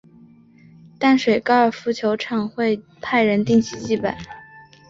[0.97, 4.17] 淡水高尔夫球场会派人定期祭拜。